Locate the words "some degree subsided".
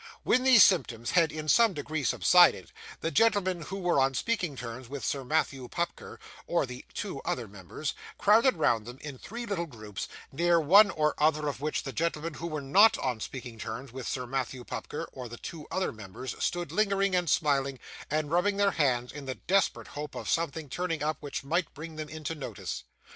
1.47-2.71